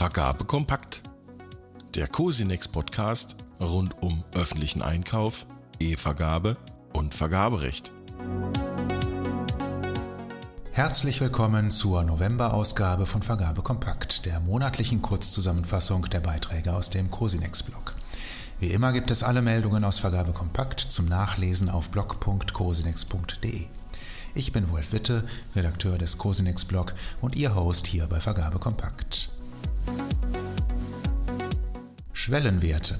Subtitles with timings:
[0.00, 1.02] Vergabe kompakt.
[1.94, 5.46] Der Cosinex Podcast rund um öffentlichen Einkauf,
[5.78, 6.56] E-Vergabe
[6.94, 7.92] und Vergaberecht.
[10.72, 17.94] Herzlich willkommen zur November-Ausgabe von Vergabe Kompakt, der monatlichen Kurzzusammenfassung der Beiträge aus dem Cosinex-Blog.
[18.58, 23.66] Wie immer gibt es alle Meldungen aus Vergabe Kompakt zum Nachlesen auf blog.cosinex.de.
[24.34, 29.30] Ich bin Wolf Witte, Redakteur des Cosinex Blog und Ihr Host hier bei Vergabe Kompakt.
[32.12, 32.98] Schwellenwerte.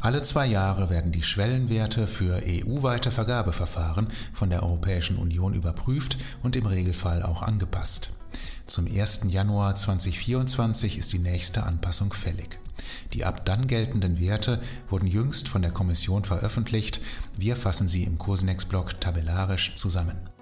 [0.00, 6.56] Alle zwei Jahre werden die Schwellenwerte für EU-weite Vergabeverfahren von der Europäischen Union überprüft und
[6.56, 8.10] im Regelfall auch angepasst.
[8.66, 9.22] Zum 1.
[9.28, 12.58] Januar 2024 ist die nächste Anpassung fällig.
[13.14, 17.00] Die ab dann geltenden Werte wurden jüngst von der Kommission veröffentlicht.
[17.38, 20.33] Wir fassen sie im Kursenex-Blog tabellarisch zusammen.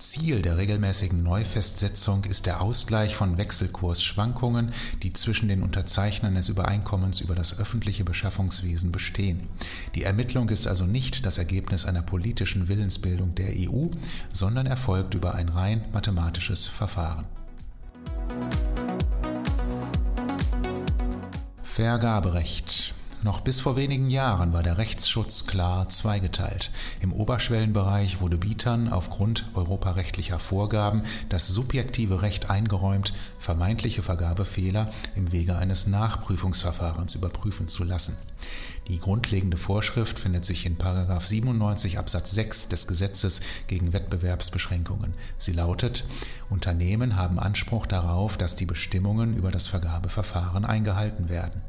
[0.00, 4.70] Ziel der regelmäßigen Neufestsetzung ist der Ausgleich von Wechselkursschwankungen,
[5.02, 9.46] die zwischen den Unterzeichnern des Übereinkommens über das öffentliche Beschaffungswesen bestehen.
[9.94, 13.88] Die Ermittlung ist also nicht das Ergebnis einer politischen Willensbildung der EU,
[14.32, 17.26] sondern erfolgt über ein rein mathematisches Verfahren.
[21.62, 22.89] Vergaberecht
[23.22, 26.70] noch bis vor wenigen Jahren war der Rechtsschutz klar zweigeteilt.
[27.00, 35.56] Im Oberschwellenbereich wurde Bietern aufgrund europarechtlicher Vorgaben das subjektive Recht eingeräumt, vermeintliche Vergabefehler im Wege
[35.56, 38.16] eines Nachprüfungsverfahrens überprüfen zu lassen.
[38.88, 45.14] Die grundlegende Vorschrift findet sich in 97 Absatz 6 des Gesetzes gegen Wettbewerbsbeschränkungen.
[45.38, 46.06] Sie lautet,
[46.48, 51.62] Unternehmen haben Anspruch darauf, dass die Bestimmungen über das Vergabeverfahren eingehalten werden.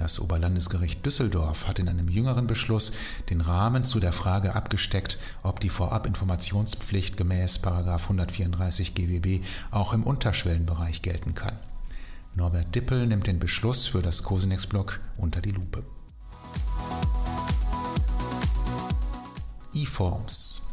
[0.00, 2.92] Das Oberlandesgericht Düsseldorf hat in einem jüngeren Beschluss
[3.28, 11.02] den Rahmen zu der Frage abgesteckt, ob die Vorabinformationspflicht gemäß 134 GWB auch im Unterschwellenbereich
[11.02, 11.52] gelten kann.
[12.34, 15.84] Norbert Dippel nimmt den Beschluss für das Cosinex-Block unter die Lupe.
[19.74, 20.68] E-Forms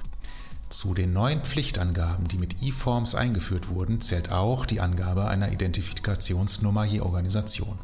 [0.69, 6.85] zu den neuen Pflichtangaben, die mit E-Forms eingeführt wurden, zählt auch die Angabe einer Identifikationsnummer
[6.85, 7.77] je Organisation.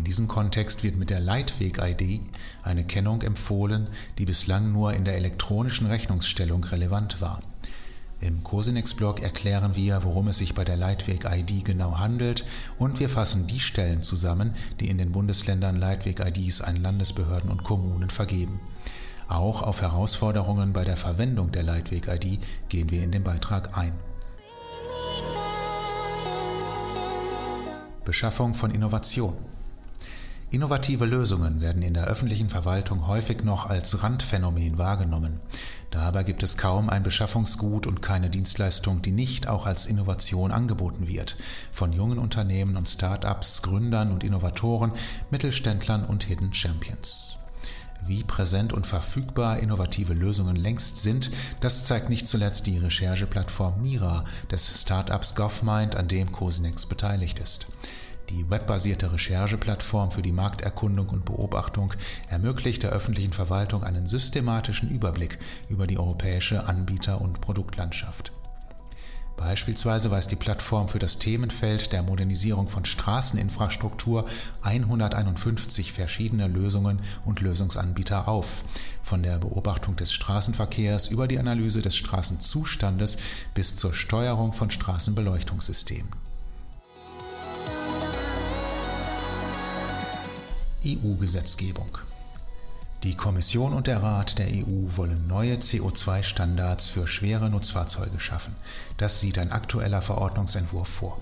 [0.00, 2.22] In diesem Kontext wird mit der Leitweg-ID
[2.62, 7.42] eine Kennung empfohlen, die bislang nur in der elektronischen Rechnungsstellung relevant war.
[8.22, 12.46] Im Cosinex-Blog erklären wir, worum es sich bei der Leitweg-ID genau handelt
[12.78, 18.08] und wir fassen die Stellen zusammen, die in den Bundesländern Leitweg-IDs an Landesbehörden und Kommunen
[18.08, 18.58] vergeben.
[19.28, 22.38] Auch auf Herausforderungen bei der Verwendung der Leitweg-ID
[22.70, 23.92] gehen wir in dem Beitrag ein.
[28.06, 29.36] Beschaffung von Innovation.
[30.52, 35.38] Innovative Lösungen werden in der öffentlichen Verwaltung häufig noch als Randphänomen wahrgenommen.
[35.92, 41.06] Dabei gibt es kaum ein Beschaffungsgut und keine Dienstleistung, die nicht auch als Innovation angeboten
[41.06, 41.36] wird.
[41.70, 44.90] Von jungen Unternehmen und Start-ups, Gründern und Innovatoren,
[45.30, 47.38] Mittelständlern und Hidden Champions.
[48.04, 54.24] Wie präsent und verfügbar innovative Lösungen längst sind, das zeigt nicht zuletzt die Rechercheplattform Mira
[54.50, 57.68] des Startups GovMind, an dem Cosinex beteiligt ist.
[58.30, 61.92] Die webbasierte Rechercheplattform für die Markterkundung und Beobachtung
[62.28, 68.32] ermöglicht der öffentlichen Verwaltung einen systematischen Überblick über die europäische Anbieter- und Produktlandschaft.
[69.36, 74.26] Beispielsweise weist die Plattform für das Themenfeld der Modernisierung von Straßeninfrastruktur
[74.62, 78.62] 151 verschiedene Lösungen und Lösungsanbieter auf,
[79.02, 83.18] von der Beobachtung des Straßenverkehrs über die Analyse des Straßenzustandes
[83.54, 86.29] bis zur Steuerung von Straßenbeleuchtungssystemen.
[90.84, 91.98] EU-Gesetzgebung.
[93.02, 98.54] Die Kommission und der Rat der EU wollen neue CO2-Standards für schwere Nutzfahrzeuge schaffen.
[98.98, 101.20] Das sieht ein aktueller Verordnungsentwurf vor.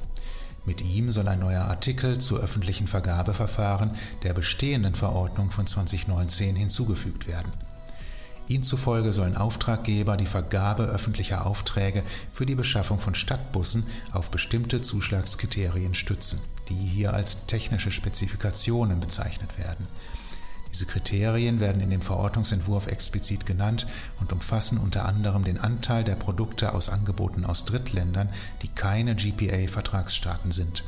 [0.64, 3.90] Mit ihm soll ein neuer Artikel zu öffentlichen Vergabeverfahren
[4.22, 7.50] der bestehenden Verordnung von 2019 hinzugefügt werden.
[8.48, 14.80] Ihm zufolge sollen Auftraggeber die Vergabe öffentlicher Aufträge für die Beschaffung von Stadtbussen auf bestimmte
[14.80, 16.40] Zuschlagskriterien stützen,
[16.70, 19.86] die hier als technische Spezifikationen bezeichnet werden.
[20.72, 23.86] Diese Kriterien werden in dem Verordnungsentwurf explizit genannt
[24.18, 28.30] und umfassen unter anderem den Anteil der Produkte aus Angeboten aus Drittländern,
[28.62, 30.84] die keine GPA-Vertragsstaaten sind.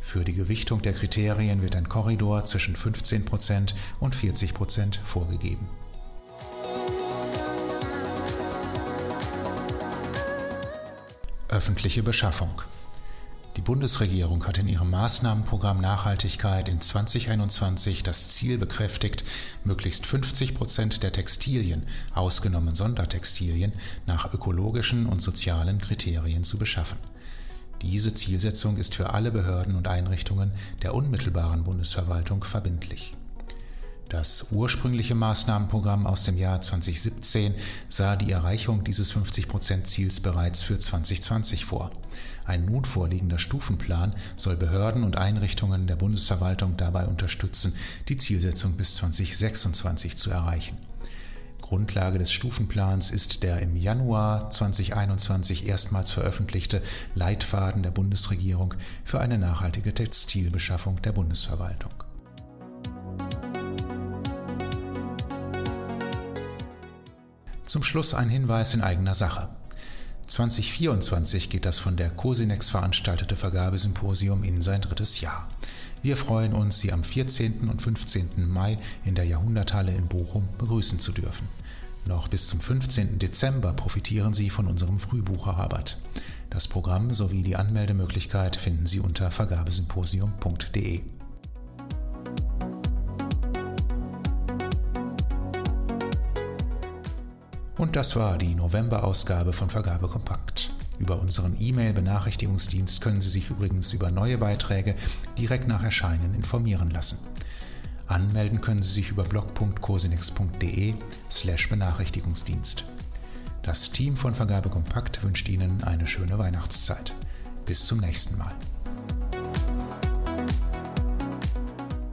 [0.00, 5.68] Für die Gewichtung der Kriterien wird ein Korridor zwischen 15% und 40% vorgegeben.
[11.50, 12.60] Öffentliche Beschaffung.
[13.56, 19.24] Die Bundesregierung hat in ihrem Maßnahmenprogramm Nachhaltigkeit in 2021 das Ziel bekräftigt,
[19.64, 23.72] möglichst 50 Prozent der Textilien, ausgenommen Sondertextilien,
[24.06, 26.98] nach ökologischen und sozialen Kriterien zu beschaffen.
[27.80, 30.52] Diese Zielsetzung ist für alle Behörden und Einrichtungen
[30.82, 33.14] der unmittelbaren Bundesverwaltung verbindlich.
[34.08, 37.54] Das ursprüngliche Maßnahmenprogramm aus dem Jahr 2017
[37.90, 41.90] sah die Erreichung dieses 50-Prozent-Ziels bereits für 2020 vor.
[42.46, 47.74] Ein nun vorliegender Stufenplan soll Behörden und Einrichtungen der Bundesverwaltung dabei unterstützen,
[48.08, 50.78] die Zielsetzung bis 2026 zu erreichen.
[51.60, 56.82] Grundlage des Stufenplans ist der im Januar 2021 erstmals veröffentlichte
[57.14, 58.72] Leitfaden der Bundesregierung
[59.04, 62.07] für eine nachhaltige Textilbeschaffung der Bundesverwaltung.
[67.68, 69.50] Zum Schluss ein Hinweis in eigener Sache.
[70.26, 75.46] 2024 geht das von der Cosinex veranstaltete Vergabesymposium in sein drittes Jahr.
[76.00, 77.68] Wir freuen uns, Sie am 14.
[77.68, 78.48] und 15.
[78.48, 81.46] Mai in der Jahrhunderthalle in Bochum begrüßen zu dürfen.
[82.06, 83.18] Noch bis zum 15.
[83.18, 85.98] Dezember profitieren Sie von unserem Frühbucherrabatt.
[86.48, 91.02] Das Programm sowie die Anmeldemöglichkeit finden Sie unter vergabesymposium.de.
[97.78, 100.70] Und das war die November-Ausgabe von Vergabe Kompakt.
[100.98, 104.96] Über unseren E-Mail-Benachrichtigungsdienst können Sie sich übrigens über neue Beiträge
[105.38, 107.18] direkt nach Erscheinen informieren lassen.
[108.08, 110.94] Anmelden können Sie sich über blog.cosinex.de
[111.30, 112.84] slash Benachrichtigungsdienst.
[113.62, 117.14] Das Team von Vergabe Kompakt wünscht Ihnen eine schöne Weihnachtszeit.
[117.64, 118.54] Bis zum nächsten Mal.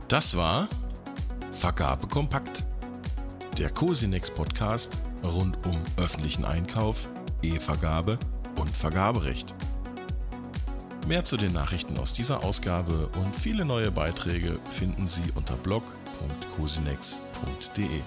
[0.10, 0.68] Das war
[1.54, 2.66] Vergabe Kompakt,
[3.58, 7.10] der Cosinex Podcast rund um öffentlichen Einkauf,
[7.42, 8.18] E-Vergabe
[8.56, 9.54] und Vergaberecht.
[11.08, 18.02] Mehr zu den Nachrichten aus dieser Ausgabe und viele neue Beiträge finden Sie unter blog.cosinex.de.